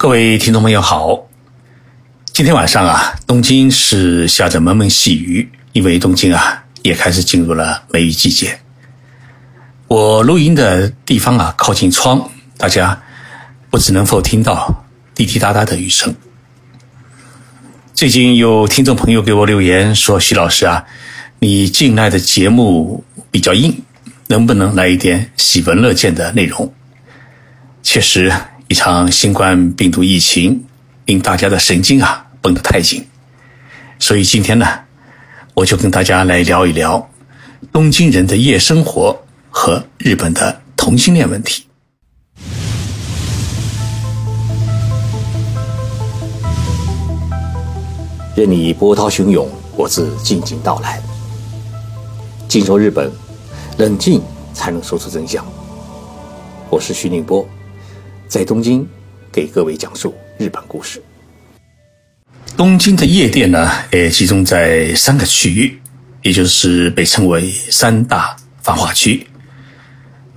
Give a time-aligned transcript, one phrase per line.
[0.00, 1.28] 各位听众朋友好，
[2.32, 8.58] 今天晚上啊，东京是下着蒙蒙细雨，因为东京啊也开始进入了梅雨季节。
[9.88, 12.98] 我录音的地方啊靠近窗，大家
[13.68, 16.16] 不知能否听到滴滴答答的雨声。
[17.92, 20.86] 最近有听众朋友给我留言说：“徐老师啊，
[21.40, 23.82] 你近来的节目比较硬，
[24.28, 26.72] 能不能来一点喜闻乐见的内容？”
[27.84, 28.32] 确实。
[28.70, 30.64] 一场新冠病毒疫情
[31.06, 33.04] 令大家的神经啊绷得太紧，
[33.98, 34.64] 所以今天呢，
[35.54, 37.10] 我就跟大家来聊一聊
[37.72, 39.20] 东京人的夜生活
[39.50, 41.64] 和日本的同性恋问题。
[48.36, 51.02] 任你波涛汹涌，我自静静到来。
[52.46, 53.10] 静说日本，
[53.78, 54.22] 冷静
[54.54, 55.44] 才能说出真相。
[56.70, 57.44] 我是徐宁波。
[58.30, 58.86] 在东京，
[59.32, 61.02] 给各位讲述日本故事。
[62.56, 65.76] 东京的夜店呢，也，集中在三个区域，
[66.22, 69.26] 也就是被称为三大繁华区。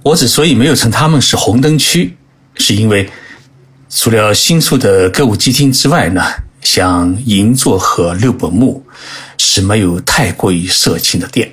[0.02, 2.17] 我之所以没有称他们是红灯区，
[2.55, 3.08] 是因为
[3.91, 6.23] 除了新宿的歌舞伎町之外呢，
[6.61, 8.83] 像银座和六本木
[9.38, 11.47] 是没有太过于色情的店。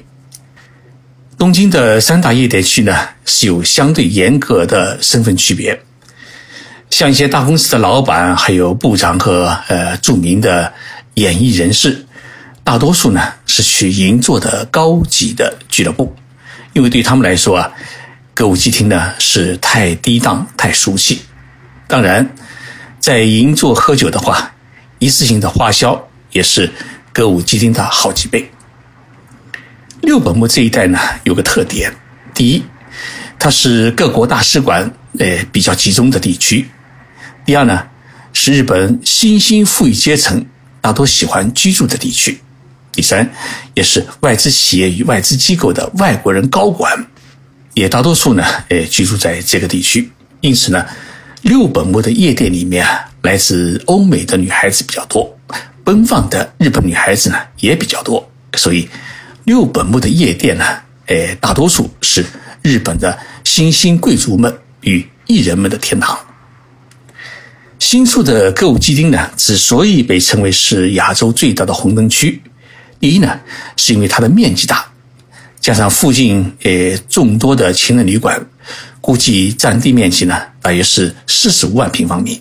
[1.37, 2.97] 东京的三大夜店区呢，
[3.27, 5.79] 是有相对严格的身份区别。
[6.91, 10.73] 像一些大公司的老板，还有部长和呃著名的
[11.15, 12.05] 演艺人士，
[12.63, 16.15] 大多数呢是去银座的高级的俱乐部，
[16.73, 17.73] 因为对他们来说啊，
[18.35, 21.23] 歌舞伎町呢是太低档、太俗气。
[21.87, 22.29] 当然，
[22.99, 24.53] 在银座喝酒的话，
[24.99, 26.71] 一次性的花销也是
[27.13, 28.51] 歌舞伎町的好几倍。
[30.03, 31.95] 六本木这一带呢有个特点，
[32.35, 32.63] 第一，
[33.39, 36.69] 它是各国大使馆呃比较集中的地区。
[37.51, 37.85] 第二呢，
[38.33, 40.47] 是日本新兴富裕阶层
[40.81, 42.41] 大多喜欢居住的地区。
[42.93, 43.29] 第三，
[43.75, 47.05] 也是外资企业与外资机构的外国人高管，
[47.75, 50.09] 也大多数呢，呃，居住在这个地区。
[50.43, 50.87] 因此呢，
[51.43, 55.37] 六本木的夜店里面啊，来自欧美的女孩子比较多，
[55.83, 58.25] 奔放的日本女孩子呢也比较多。
[58.55, 58.89] 所以，
[59.43, 60.65] 六本木的夜店呢，
[61.07, 62.25] 呃，大多数是
[62.63, 66.17] 日本的新兴贵族们与艺人们的天堂。
[67.81, 72.41] 新宿的歌舞伎町呢，之所以被称为是亚洲最大的红灯区，
[73.01, 73.41] 第一呢，
[73.75, 74.85] 是因为它的面积大，
[75.61, 78.39] 加上附近呃众多的情人旅馆，
[79.01, 82.41] 估计占地面积呢大约是四十五万平方米。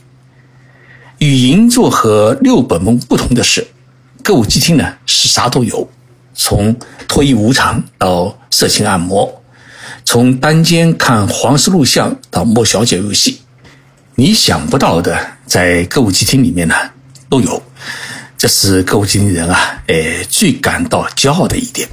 [1.20, 3.66] 与银座和六本木不同的是，
[4.22, 5.90] 歌舞伎町呢是啥都有，
[6.36, 6.76] 从
[7.08, 9.42] 脱衣舞场到色情按摩，
[10.04, 13.40] 从单间看黄色录像到摸小姐游戏。
[14.19, 16.75] 你想不到的，在歌舞伎町里面呢，
[17.30, 17.63] 都有，
[18.38, 21.88] 这是歌舞伎町人啊，诶，最感到骄傲的一点，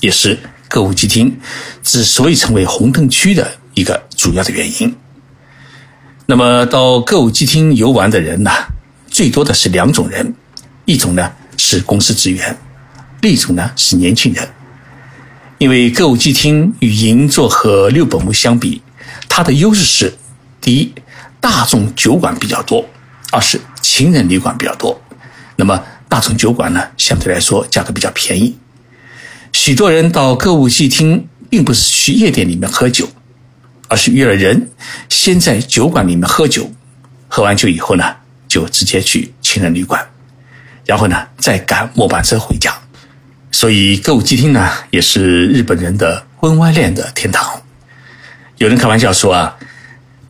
[0.00, 0.38] 也是
[0.70, 1.38] 歌舞伎町
[1.82, 4.96] 之所以成为红灯区的一个主要的原因。
[6.24, 8.50] 那么，到歌舞伎町游玩的人呢，
[9.10, 10.34] 最多的是两种人，
[10.86, 12.56] 一种呢是公司职员，
[13.20, 14.48] 另一种呢是年轻人。
[15.58, 18.80] 因为歌舞伎町与银座和六本木相比，
[19.28, 20.14] 它的优势是，
[20.58, 20.90] 第一。
[21.40, 22.84] 大众酒馆比较多，
[23.32, 25.00] 二是情人旅馆比较多。
[25.56, 28.58] 那么大众酒馆呢，相对来说价格比较便宜。
[29.52, 33.08] 许多人到歌舞伎厅，并不是去夜店里面喝酒，
[33.88, 34.70] 而是约了人，
[35.08, 36.70] 先在酒馆里面喝酒，
[37.26, 38.04] 喝完酒以后呢，
[38.46, 40.06] 就直接去情人旅馆，
[40.84, 42.72] 然后呢再赶末班车回家。
[43.50, 47.60] 所以歌舞伎厅呢，也是日本人的婚外恋的天堂。
[48.58, 49.56] 有人开玩笑说啊。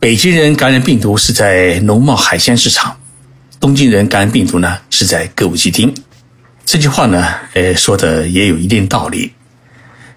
[0.01, 2.97] 北京人感染病毒是在农贸海鲜市场，
[3.59, 5.93] 东京人感染病毒呢是在歌舞伎町。
[6.65, 7.23] 这句话呢，
[7.53, 9.31] 呃，说的也有一定道理。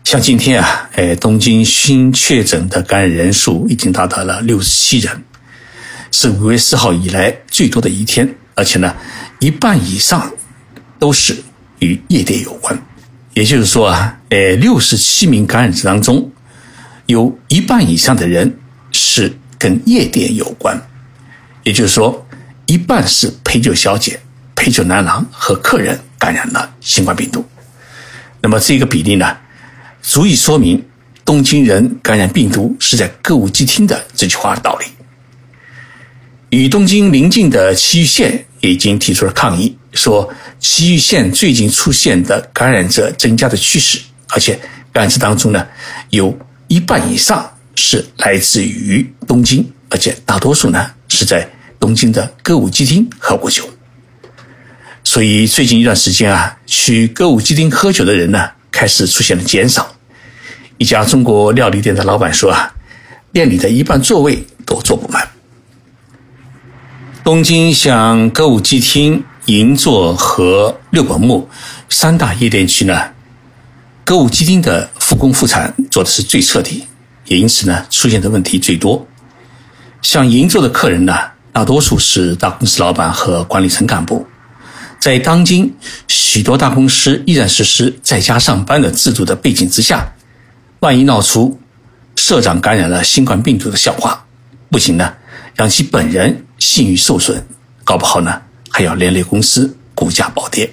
[0.03, 5.23] 像今天啊，呃，东京新确诊的感染人数已经达到了六十七人，
[6.11, 8.97] 是五月四号以来最多的一天，而且呢，
[9.39, 10.33] 一半以上
[10.99, 11.37] 都是
[11.81, 12.75] 与夜店有关。
[13.35, 16.33] 也就是说啊，呃，六十七名感染者当中，
[17.05, 18.59] 有一半以上的人
[18.91, 19.31] 是。
[19.59, 20.81] 跟夜店有关，
[21.63, 22.27] 也就是说，
[22.67, 24.21] 一半是陪酒小姐、
[24.55, 27.45] 陪酒男郎和客人感染了新冠病毒。
[28.41, 29.37] 那么这个比例呢，
[30.03, 30.83] 足以说明
[31.25, 34.87] 东京人感染病毒是在歌舞伎町的这句话的道理。
[36.51, 43.99] 与东京邻近的埼玉县也已经提出了抗议，说埼玉县最近出现的感染者增加的趋势，
[44.29, 44.55] 而且
[44.93, 45.67] 感染者当中呢，
[46.11, 46.37] 有
[46.69, 47.51] 一半以上。
[47.75, 51.49] 是来自于东京，而且大多数呢是在
[51.79, 51.95] 东。
[51.95, 53.69] 京的歌舞伎町喝过酒。
[55.03, 59.95] 所以最近一段时间啊，去歌舞伎町喝酒的人呢，开始出现了减少。
[60.79, 62.75] 一家中国料理店的老板说啊，
[63.33, 65.29] 店里的一半座位都坐不满。
[67.23, 71.49] 东京像歌舞伎町、银座和六本木
[71.89, 73.11] 三大夜店区呢，
[74.05, 76.85] 歌舞伎町的复工复产做的是最彻底，
[77.27, 79.07] 也因此呢出现的问题最多。
[80.03, 81.15] 像银座的客人呢，
[81.53, 84.27] 大多数是大公司老板和管理层干部，
[84.99, 85.75] 在当今
[86.09, 90.07] 许多大公司依然实施在家上班的制度的背景之下，
[90.81, 91.59] 万一闹出
[92.17, 94.25] 社长感染了新冠病毒的笑话，
[94.71, 95.15] 不仅呢
[95.55, 96.45] 让其本人。
[96.57, 97.45] 信誉受损，
[97.83, 100.73] 搞不好呢还要连累公司股价暴跌。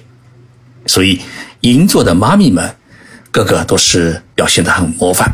[0.86, 1.20] 所以，
[1.60, 2.74] 银座的妈咪们
[3.30, 5.30] 个个都是表现得很模范。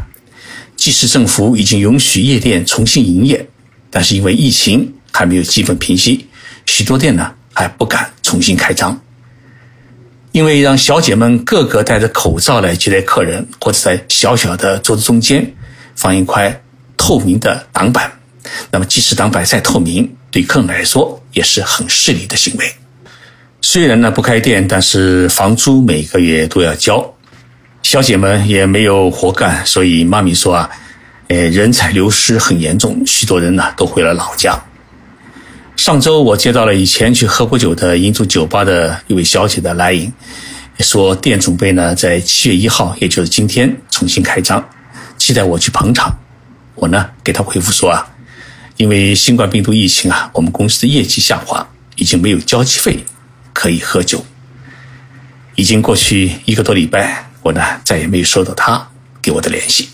[0.78, 3.44] 即使政府已经允许夜店重新营业，
[3.90, 6.24] 但是因为疫情还没有基本平息，
[6.66, 8.98] 许多店呢还不敢重新开张。
[10.30, 15.44] 因为让小姐们个个戴着口罩来接待客人，或者在小小的桌子中间
[15.96, 16.62] 放一块
[16.96, 18.12] 透明的挡板，
[18.70, 22.72] 那么即使挡板再透明，对客人来说也是很势利的行为。
[23.60, 27.04] 虽然呢不开店，但是房租每个月都要交，
[27.82, 30.70] 小姐们也没有活干，所以妈咪说啊，
[31.28, 34.60] 呃，人才流失很严重，许多人呢都回了老家。
[35.74, 40.12] 上周我接到了以前去喝过酒的银座酒吧的一位小姐的来银，
[40.80, 44.62] 说店准备呢在七月一号，也就是今天重新开张，
[45.16, 46.14] 期待我去捧场。
[46.74, 48.06] 我呢给她回复说啊。
[48.76, 51.66] 因为新冠病毒疫情啊，我们公司的业绩下滑，
[51.96, 53.04] 已经没有交际费
[53.52, 54.24] 可以喝酒。
[55.56, 58.88] 已经过去一个多礼拜，我呢再也没有收到他
[59.20, 59.88] 给我的联系。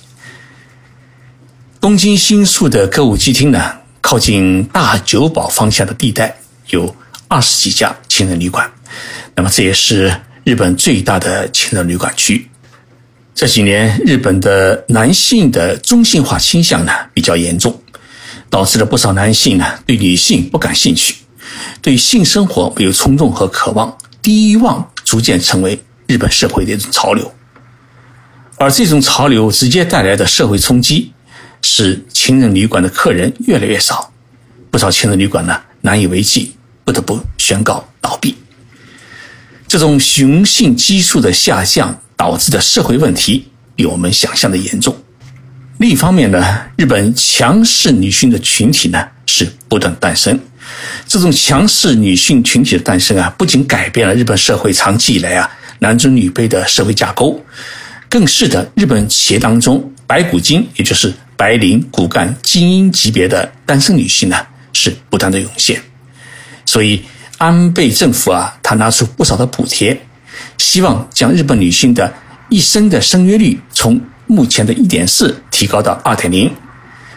[1.80, 6.36] 东京新宿的歌舞伎町呢，靠近大久保方向的地带
[6.68, 6.94] 有
[7.28, 8.70] 二十几家情人旅馆，
[9.34, 10.14] 那么这也是
[10.44, 12.48] 日本最大的情人旅馆区。
[13.34, 17.80] 这几年，日本的男性的中性化倾向呢比较严重。
[18.50, 21.16] 导致了不少男性呢对女性不感兴趣，
[21.82, 23.92] 对性生活没有冲动和渴望，
[24.22, 25.76] 低欲望逐渐成为
[26.06, 27.32] 日本社会的一种潮流。
[28.56, 31.12] 而这种潮流直接带来的社会冲击，
[31.60, 34.12] 使情人旅馆的客人越来越少，
[34.70, 36.54] 不少情人旅馆呢难以为继，
[36.84, 38.36] 不得不宣告倒闭。
[39.66, 44.96] 这种雄性激素的下降导致的社会问题，比我们想象的严重。
[45.78, 50.38] 另一方面呢，日本强势女性的群体呢是不断诞生。
[51.08, 55.50] 这种强势女性群体的诞生啊，不仅改变了日本社会长期以来啊
[55.84, 57.38] 男尊女卑的社会架构，
[58.08, 64.36] 更使得日本企业当中白骨精，也就是白领骨干精英级别的单身女性呢
[64.72, 65.78] 是不断的涌现。
[66.64, 67.04] 所以
[67.36, 70.00] 安倍政府啊，他拿出不少的补贴，
[70.56, 72.10] 希望将日本女性的
[72.48, 74.00] 一生的生育率从。
[74.26, 76.50] 目前的一点四提高到二点零，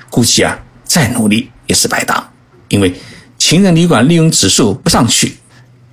[0.09, 2.29] 估计啊再努力也是白搭，
[2.67, 2.93] 因为
[3.37, 5.37] 情人旅馆利用指数不上去，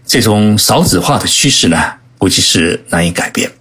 [0.04, 1.76] 这种少子化的趋势呢，
[2.24, 3.52] 估计是难以改变。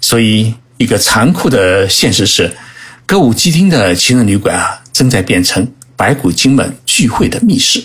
[0.00, 2.56] 所以一个残酷的现实是，
[3.04, 5.66] 歌舞伎町的情人旅馆啊，正在变成
[5.96, 7.82] 白骨精们聚会的密室。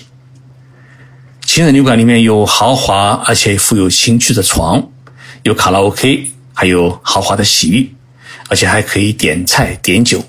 [1.43, 4.91] 情人旅馆里面有豪华而且富有情趣的床，
[5.41, 7.91] 有卡拉 OK，还有豪华的洗浴。
[8.47, 10.23] 而且还可以点菜点酒，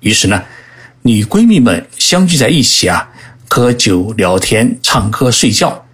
[0.00, 0.40] 于是呢，
[1.02, 3.08] 女闺蜜们相聚在一起啊，
[3.48, 5.84] 喝酒聊天、唱歌、睡觉，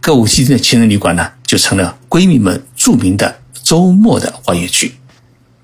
[0.00, 3.32] 歌舞伎町的情人旅馆呢，就成了闺蜜们著名的
[3.62, 4.92] 周末的欢乐区。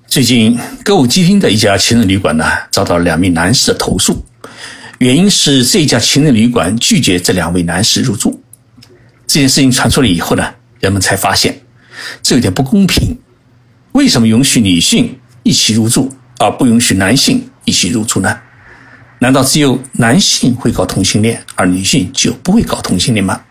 [0.07, 4.23] 最近，歌舞伎町的一家情人旅馆呢，遭到两名男士的投诉，
[4.99, 8.41] 原因是这家情人旅馆拒绝这两位男士入住。
[9.27, 11.59] 这件事情传出来以后呢，人们才发现
[12.23, 13.17] 这有点不公平，
[13.91, 15.19] 为什么允许女性？
[15.43, 18.39] 一起入住，而不允许男性一起入住呢？
[19.19, 23.41] 难道只有男性会搞同性恋，而女性就不会搞同性恋吗？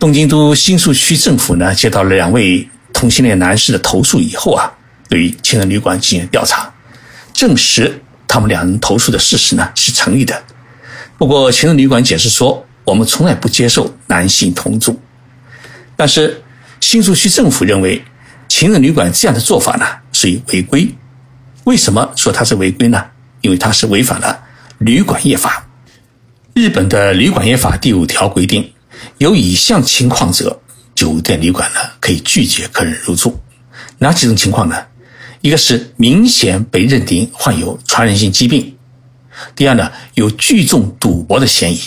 [0.00, 4.72] 东京都新宿区政府呢，接到了两位同性恋男士的投诉以后啊，
[5.10, 6.72] 对于情人旅馆进行调查，
[7.34, 10.42] 证实他们两人投诉的事实呢是成立的。
[11.18, 14.98] 不过，情人旅馆解释说，我们从来不接受男性同住。
[15.94, 16.42] 但是，
[16.80, 18.02] 新宿区政府认为，
[18.48, 19.84] 情人旅馆这样的做法呢？
[20.14, 20.88] 属于违规，
[21.64, 23.04] 为什么说它是违规呢？
[23.42, 24.44] 因为它是违反了
[24.78, 25.66] 旅馆业法。
[26.54, 28.72] 日本的旅馆业法第五条规定，
[29.18, 30.60] 有以下情况者，
[30.94, 33.40] 酒店旅馆呢可以拒绝客人入住。
[33.98, 34.86] 哪几种情况呢？
[35.42, 38.74] 一个是明显被认定患有传染性疾病；
[39.56, 41.78] 第二呢，有聚众赌博的嫌疑；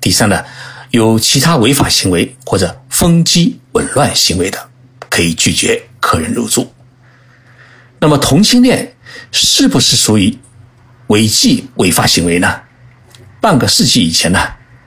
[0.00, 0.44] 第三呢，
[0.90, 4.68] 有其他违法行为或者风机紊乱行为的，
[5.08, 6.72] 可以拒绝客人入住。
[8.00, 8.96] 那么同性恋
[9.30, 10.36] 是不是属于
[11.08, 12.60] 违纪违法行为呢？
[13.40, 14.40] 半个世纪以前呢，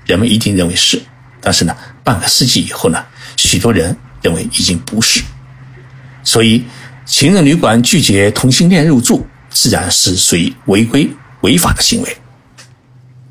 [0.06, 1.02] 人们一定认为是，
[1.42, 3.04] 但是呢，半个世纪以后呢，
[3.36, 5.22] 许多人认为已经不是。
[6.24, 6.64] 所以，
[7.06, 11.10] 情人旅馆拒绝同性恋入住，自然是属于违规
[11.42, 12.18] 违法的行为。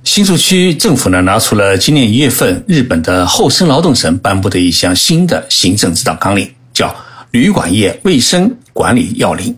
[0.02, 6.88] 新宿区政府呢，拿出了今年一月份日本的厚生劳动省颁布的一项新的行政指导纲领，叫
[7.30, 9.54] 《旅馆业卫生管理要领》。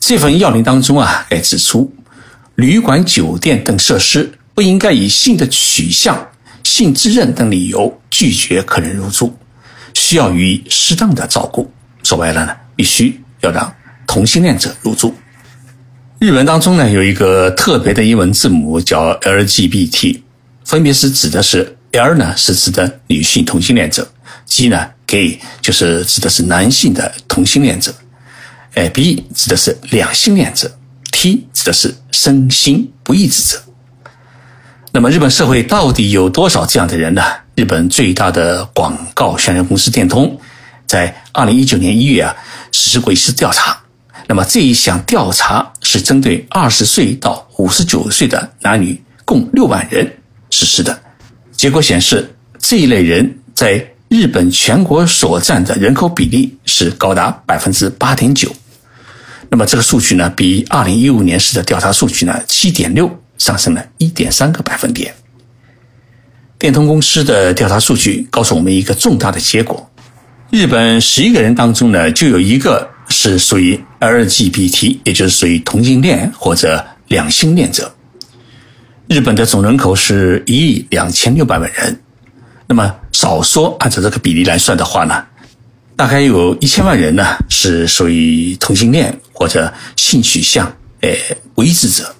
[0.00, 1.92] 这份要领当中啊，还指出，
[2.54, 6.28] 旅馆、酒店等设施不应该以性的取向、
[6.66, 9.32] 性自认等理由拒绝客人入住，
[9.94, 11.70] 需要予以适当的照顾。
[12.02, 13.72] 说白了呢，必须要让
[14.06, 15.14] 同性恋者入住。
[16.18, 20.20] 日文当中呢，有一个特别的英文字母叫 LGBT，
[20.64, 24.10] 分别是指的是 L 呢是指的女性同性恋者
[24.44, 27.94] ，G 呢 g 就是指的是男性的同性恋者，
[28.74, 30.76] 哎 B 指的是两性恋者
[31.12, 33.62] ，T 指的是身心不一致者。
[34.96, 37.22] 那么日本社会到底有多少这样的人呢？
[37.54, 40.40] 日本最大的广告宣传公司电通，
[40.86, 42.34] 在二零一九年一月啊
[42.72, 43.78] 实施过一次调查。
[44.26, 50.10] 那么这一项调查是针对二十岁到五十九岁的男女共六万人
[50.48, 50.98] 实施的，
[51.54, 58.50] 结果显示这一类人在日本全国所占的人口比例是高达百分之八点九。
[59.50, 63.06] 那么这个数据呢，比二零一五年时的调查数据呢七点六
[63.38, 65.14] 上升了一点三个百分点。
[66.58, 69.90] 电通公司的调查数据告诉我们一个重大的结果：
[70.50, 72.90] 日本十一个人当中呢，就有一个。
[73.08, 77.94] 是属于 LGBT，也就是属于同性恋或者两性恋者。
[79.06, 82.00] 日本的总人口是一亿两千六百万人，
[82.66, 85.24] 那么少说按照这个比例来算的话呢，
[85.94, 91.16] 大概有一千万人呢是属于同性恋或者性取向诶
[91.54, 92.12] 不一致者。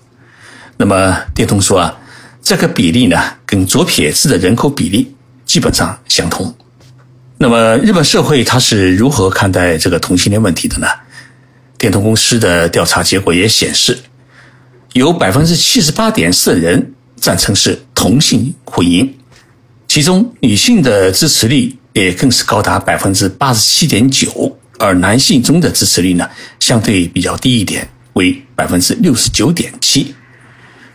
[0.76, 1.99] 那么电通说啊，
[2.42, 5.14] 这个比例呢跟左撇子的人口比例
[5.45, 6.54] 基本上相同。
[7.38, 10.87] 那么，日本社会它是如何看待这个同性恋问题的呢？
[11.76, 13.99] 电通公司的调查结果也显示，
[14.95, 19.06] 有百分之七十八点四的人赞成是同性婚姻，
[19.87, 26.26] 其中女性的支持率也更是高达百分之八十七点九，而男性中的支持率呢，
[26.61, 30.14] 相对比较低一点，为百分之六十九点七。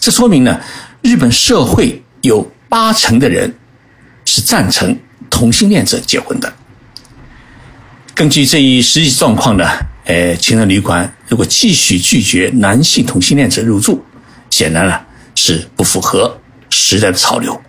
[0.02, 0.60] 这说明呢，
[1.02, 3.56] 日本社会有八成的人
[4.26, 4.94] 是赞成。
[5.30, 6.54] 同性恋者结婚的，
[8.14, 9.66] 根据这一实际状况呢，
[10.04, 14.04] 呃，情人旅馆如果继续拒绝男性同性恋者入住，
[14.50, 15.00] 显然呢
[15.34, 16.38] 是不符合
[16.70, 17.60] 时代的潮流。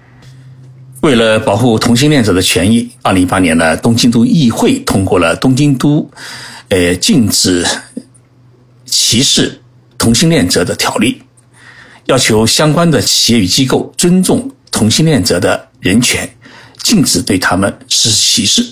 [1.02, 6.10] 为了保护同性恋者的权益，二零一八年呢，东京都议会通过了《东京都
[6.68, 7.64] 呃禁止
[8.86, 9.60] 歧视
[9.96, 11.21] 同性恋者的条例》，
[12.12, 16.28] 要求相关的企业与机构尊重同性恋者的人权。
[16.82, 18.70] 禁止对他们实施歧视。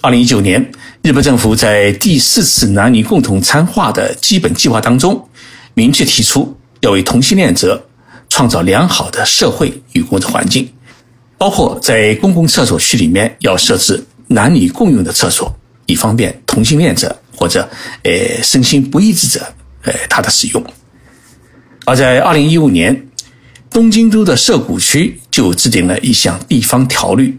[0.00, 5.28] 二零一九年，日本政府在第四次男女共同参化的基本计划当中，
[5.74, 7.86] 明确提出要为同性恋者
[8.30, 10.72] 创造良好的社会与工作环境，
[11.36, 15.54] 包括在公共厕所区里面要设置男女共用的厕所，
[15.84, 17.68] 以方便同性恋者或者
[18.04, 19.44] 呃身心不一致者
[19.82, 20.64] 呃他的使用。
[21.90, 23.08] 而在二零一五年。
[23.68, 27.36] 东京都的涩谷区就制定了一项地方条例，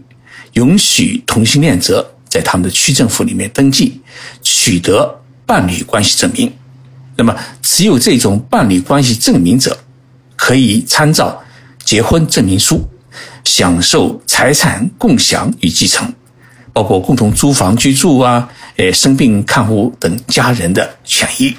[0.54, 4.00] 允许同性恋者在他们的区政府里面登记，
[4.42, 6.50] 取得伴侣关系证明。
[7.16, 9.76] 那么，持有这种伴侣关系证明者，
[10.34, 11.38] 可以参照
[11.84, 12.82] 结婚证明书，
[13.44, 16.10] 享受财产共享与继承，
[16.72, 21.54] 包括共同租房居住啊，呃，生病看护等家人的权益。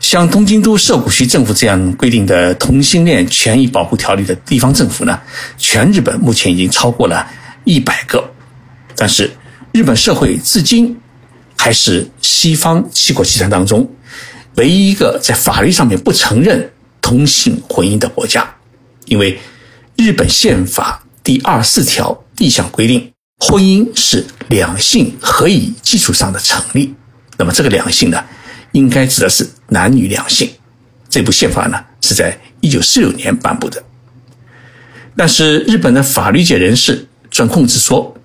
[0.00, 5.20] 像东京都涩谷区政府这样规定的同性恋权益保护条例的地方政府呢，
[5.58, 7.24] 全日本目前已经超过了
[7.64, 8.32] 一百个。
[8.96, 9.30] 但是，
[9.72, 10.98] 日本社会至今
[11.56, 13.88] 还是西方七国集团当中
[14.56, 18.48] 唯一一个在法律上面不承认同性婚姻的国家。
[19.04, 19.38] 因为
[19.96, 26.94] 日本宪法第二四条第一项规定，婚姻是两性合以基础上的成立。
[27.36, 28.24] 那么，这个两性呢？
[28.72, 30.48] 应该指的是男女两性。
[31.08, 33.82] 这部宪法呢是在一九四六年颁布的，
[35.16, 38.16] 但是日本的法律界人士钻空子说，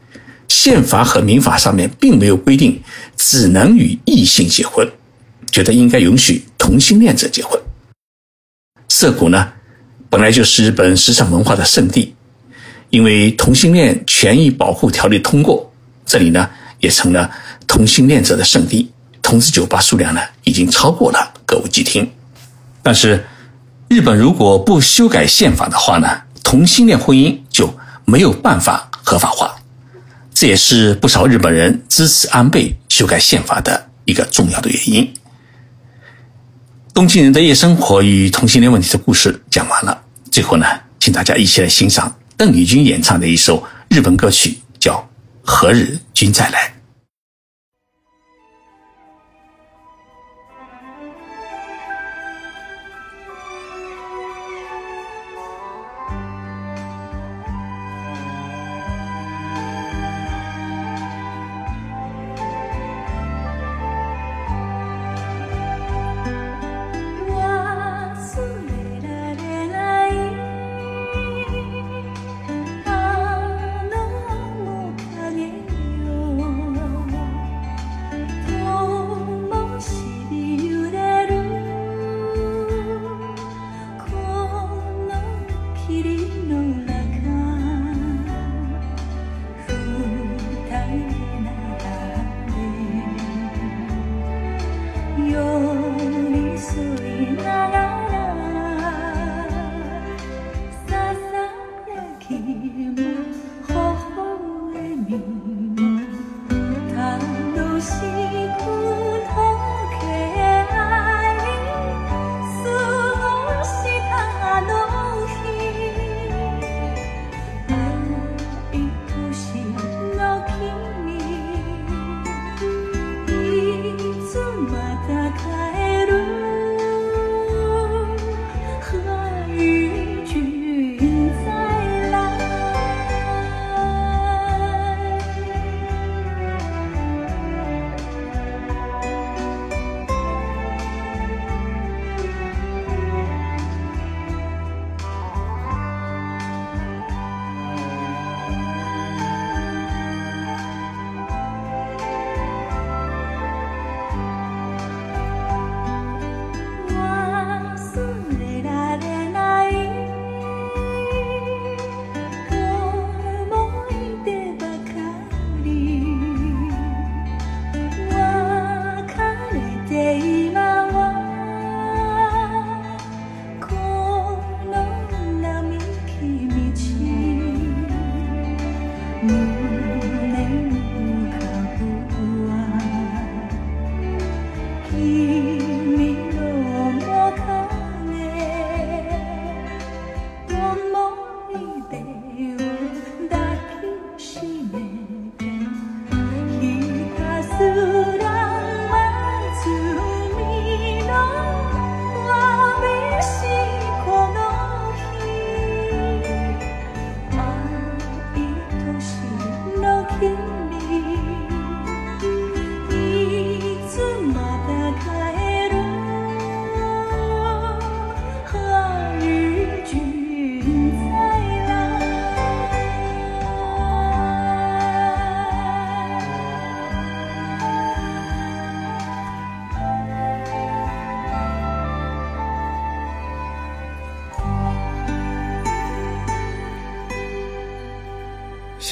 [0.47, 2.79] 宪法和民法上面并没有规定
[3.17, 4.87] 只能与异性结婚，
[5.51, 7.59] 觉得应该允许同性恋者结婚。
[8.87, 9.51] 涩谷呢
[10.09, 12.13] 本来就是日本时尚文化的圣地，
[12.91, 15.73] 因为同性恋权益保护条例通过，
[16.05, 16.47] 这里呢
[16.79, 17.31] 也成了
[17.65, 18.91] 同性恋者的圣地，
[19.25, 22.07] 同志酒吧数量呢已经超过了歌舞伎厅。
[22.83, 23.25] 但是，
[23.87, 29.55] 日本如果不修改宪法的话呢，同性恋婚姻就没有办法合法化。
[30.31, 35.11] 这也是不少日本人支持安倍修改宪法的一个重要的原因。
[36.93, 40.67] 东京人的夜生活与同性恋问题的故事讲完了，最后呢，
[40.99, 44.93] 请大家一起来欣赏邓丽君演唱的一首日本歌曲，叫
[45.43, 46.67] 《何日君再来》。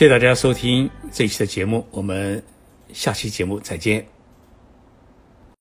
[0.04, 2.44] 谢谢大家收听这一期的节目，我们
[2.92, 4.06] 下期节目再见。